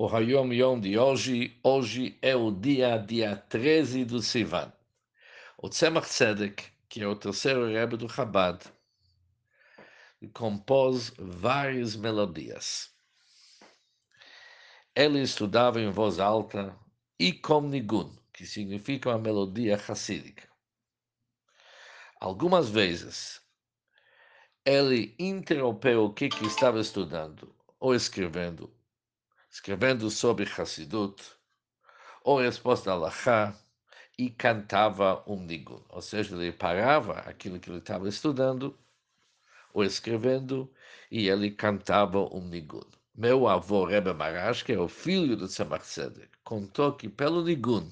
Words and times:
o 0.00 0.06
Hayom 0.06 0.52
Yom 0.52 0.78
de 0.78 0.96
hoje. 0.96 1.58
Hoje 1.60 2.16
é 2.22 2.36
o 2.36 2.52
dia, 2.52 2.98
dia 2.98 3.34
13 3.34 4.04
do 4.04 4.22
Sivan. 4.22 4.72
O 5.56 5.68
Tzemach 5.68 6.06
Tzedek, 6.06 6.70
que 6.88 7.02
é 7.02 7.08
o 7.08 7.16
terceiro 7.16 7.66
Rebbe 7.66 7.96
do 7.96 8.08
Chabad, 8.08 8.60
compôs 10.32 11.12
várias 11.18 11.96
melodias. 11.96 12.94
Ele 14.94 15.20
estudava 15.20 15.80
em 15.80 15.90
voz 15.90 16.20
alta 16.20 16.78
com 17.42 17.62
nigun, 17.62 18.16
que 18.32 18.46
significa 18.46 19.08
uma 19.08 19.18
melodia 19.18 19.76
racídica. 19.76 20.48
Algumas 22.20 22.70
vezes, 22.70 23.42
ele 24.64 25.16
interrompeu 25.18 26.04
o 26.04 26.14
que, 26.14 26.28
que 26.28 26.46
estava 26.46 26.78
estudando 26.78 27.52
ou 27.80 27.96
escrevendo 27.96 28.77
escrevendo 29.58 30.08
sobre 30.08 30.44
Hassidut, 30.44 31.20
ou 32.22 32.38
resposta 32.38 32.94
Lachá, 32.94 33.52
e 34.16 34.30
cantava 34.30 35.20
um 35.26 35.40
nigun. 35.42 35.82
Ou 35.88 36.00
seja, 36.00 36.36
ele 36.36 36.52
parava 36.52 37.14
aquilo 37.20 37.58
que 37.58 37.68
ele 37.68 37.78
estava 37.78 38.08
estudando, 38.08 38.78
ou 39.74 39.82
escrevendo, 39.82 40.72
e 41.10 41.28
ele 41.28 41.50
cantava 41.50 42.20
um 42.32 42.40
nigun. 42.40 42.84
Meu 43.12 43.48
avô, 43.48 43.84
Rebbe 43.84 44.12
Marash, 44.12 44.62
que 44.62 44.72
é 44.72 44.78
o 44.78 44.86
filho 44.86 45.36
do 45.36 45.48
Tzemach 45.48 45.84
Tzedek, 45.84 46.30
contou 46.44 46.92
que 46.92 47.08
pelo 47.08 47.42
nigun, 47.42 47.90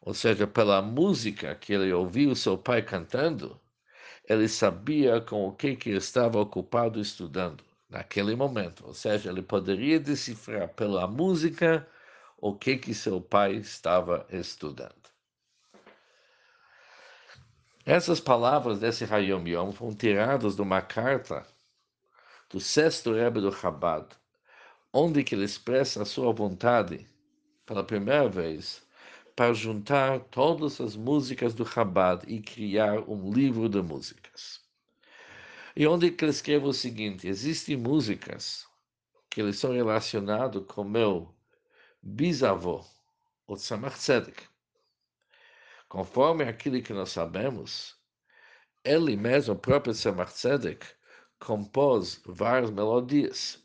ou 0.00 0.14
seja, 0.14 0.48
pela 0.48 0.82
música 0.82 1.54
que 1.54 1.72
ele 1.72 1.92
ouviu 1.92 2.34
seu 2.34 2.58
pai 2.58 2.82
cantando, 2.82 3.60
ele 4.28 4.48
sabia 4.48 5.20
com 5.20 5.46
o 5.46 5.52
que, 5.52 5.76
que 5.76 5.90
estava 5.90 6.40
ocupado 6.40 7.00
estudando 7.00 7.62
naquele 7.88 8.34
momento. 8.34 8.86
Ou 8.86 8.94
seja, 8.94 9.30
ele 9.30 9.42
poderia 9.42 9.98
decifrar 10.00 10.68
pela 10.68 11.06
música 11.06 11.86
o 12.38 12.54
que 12.54 12.76
que 12.76 12.94
seu 12.94 13.20
pai 13.20 13.54
estava 13.54 14.26
estudando. 14.30 14.94
Essas 17.84 18.18
palavras 18.18 18.80
desse 18.80 19.04
Hayom 19.04 19.46
Yom 19.46 19.72
foram 19.72 19.94
tiradas 19.94 20.56
de 20.56 20.62
uma 20.62 20.82
carta 20.82 21.46
do 22.50 22.58
sexto 22.58 23.12
Rebbe 23.12 23.40
do 23.40 23.52
Chabad, 23.52 24.08
onde 24.92 25.24
ele 25.32 25.44
expressa 25.44 26.02
a 26.02 26.04
sua 26.04 26.32
vontade, 26.32 27.08
pela 27.64 27.84
primeira 27.84 28.28
vez, 28.28 28.82
para 29.36 29.52
juntar 29.52 30.20
todas 30.30 30.80
as 30.80 30.96
músicas 30.96 31.54
do 31.54 31.64
Chabad 31.64 32.24
e 32.26 32.40
criar 32.40 33.08
um 33.08 33.32
livro 33.32 33.68
de 33.68 33.80
músicas. 33.82 34.65
E 35.76 35.86
onde 35.86 36.06
ele 36.06 36.30
escreve 36.30 36.66
o 36.66 36.72
seguinte: 36.72 37.28
existem 37.28 37.76
músicas 37.76 38.66
que 39.28 39.42
eles 39.42 39.58
são 39.58 39.72
relacionados 39.72 40.64
com 40.66 40.82
meu 40.82 41.34
bisavô, 42.02 42.82
o 43.46 43.54
Tzemach 43.56 43.98
Tzedek. 43.98 44.42
Conforme 45.86 46.44
aquilo 46.44 46.82
que 46.82 46.94
nós 46.94 47.10
sabemos, 47.10 47.94
ele 48.82 49.16
mesmo, 49.16 49.52
o 49.54 49.58
próprio 49.58 49.92
Tzemach 49.92 50.32
Tzedek, 50.32 50.86
compôs 51.38 52.22
várias 52.24 52.70
melodias. 52.70 53.62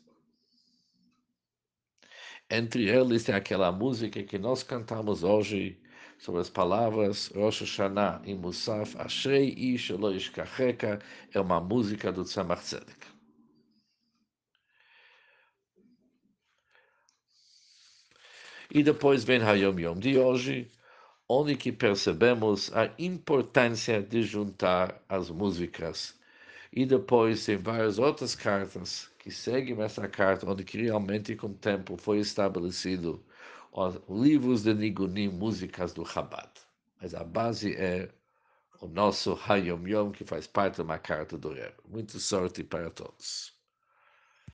Entre 2.50 2.90
eles 2.90 3.24
tem 3.24 3.34
aquela 3.34 3.72
música 3.72 4.22
que 4.22 4.38
nós 4.38 4.62
cantamos 4.62 5.24
hoje, 5.24 5.81
sobre 6.22 6.40
as 6.40 6.48
palavras 6.48 7.32
Rosh 7.34 7.62
Hashanah 7.62 8.22
e 8.24 8.32
Musaf, 8.32 8.96
Ashrei 8.96 9.48
Ish 9.58 9.90
Lo 9.90 10.14
Ishkacheka, 10.14 11.00
é 11.34 11.40
uma 11.40 11.60
música 11.60 12.12
do 12.12 12.22
Tzemach 12.22 12.62
Tzedek. 12.62 13.06
E 18.70 18.84
depois 18.84 19.24
vem 19.24 19.42
Hayom 19.42 19.80
Yom 19.80 19.98
de 19.98 20.16
hoje, 20.16 20.70
onde 21.28 21.56
que 21.56 21.72
percebemos 21.72 22.72
a 22.72 22.88
importância 23.00 24.00
de 24.00 24.22
juntar 24.22 25.02
as 25.08 25.28
músicas. 25.28 26.14
E 26.72 26.86
depois 26.86 27.44
tem 27.44 27.56
várias 27.56 27.98
outras 27.98 28.36
cartas 28.36 29.10
que 29.18 29.32
seguem 29.32 29.82
essa 29.82 30.06
carta, 30.06 30.48
onde 30.48 30.62
que 30.62 30.80
realmente 30.80 31.34
com 31.34 31.48
o 31.48 31.54
tempo 31.54 31.96
foi 31.96 32.20
estabelecido 32.20 33.20
livros 34.08 34.62
de 34.62 34.74
Nigunim, 34.74 35.28
músicas 35.28 35.92
do 35.92 36.04
Chabad. 36.04 36.50
Mas 37.00 37.14
a 37.14 37.24
base 37.24 37.74
é 37.74 38.10
o 38.80 38.86
nosso 38.86 39.38
Hayom 39.46 39.86
Yom, 39.86 40.10
que 40.10 40.24
faz 40.24 40.46
parte 40.46 40.76
de 40.76 40.82
uma 40.82 40.98
carta 40.98 41.38
do 41.38 41.50
Rebbe. 41.50 41.76
Muita 41.88 42.18
sorte 42.18 42.62
para 42.64 42.90
todos. 42.90 43.61